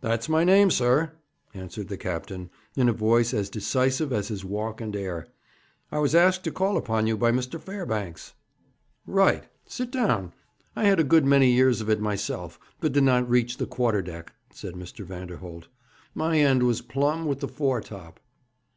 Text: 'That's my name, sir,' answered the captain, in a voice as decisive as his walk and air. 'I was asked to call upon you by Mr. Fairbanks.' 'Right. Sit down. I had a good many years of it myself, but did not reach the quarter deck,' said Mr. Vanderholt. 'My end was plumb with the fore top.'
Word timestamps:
'That's 0.00 0.28
my 0.28 0.44
name, 0.44 0.70
sir,' 0.70 1.10
answered 1.52 1.88
the 1.88 1.96
captain, 1.96 2.50
in 2.76 2.88
a 2.88 2.92
voice 2.92 3.34
as 3.34 3.50
decisive 3.50 4.12
as 4.12 4.28
his 4.28 4.44
walk 4.44 4.80
and 4.80 4.94
air. 4.94 5.26
'I 5.90 5.98
was 5.98 6.14
asked 6.14 6.44
to 6.44 6.52
call 6.52 6.76
upon 6.76 7.08
you 7.08 7.16
by 7.16 7.32
Mr. 7.32 7.60
Fairbanks.' 7.60 8.34
'Right. 9.08 9.48
Sit 9.64 9.90
down. 9.90 10.32
I 10.76 10.84
had 10.84 11.00
a 11.00 11.02
good 11.02 11.26
many 11.26 11.50
years 11.50 11.80
of 11.80 11.90
it 11.90 12.00
myself, 12.00 12.60
but 12.80 12.92
did 12.92 13.02
not 13.02 13.28
reach 13.28 13.56
the 13.56 13.66
quarter 13.66 14.02
deck,' 14.02 14.32
said 14.52 14.74
Mr. 14.74 15.04
Vanderholt. 15.04 15.66
'My 16.14 16.38
end 16.38 16.62
was 16.62 16.80
plumb 16.80 17.26
with 17.26 17.40
the 17.40 17.48
fore 17.48 17.80
top.' 17.80 18.20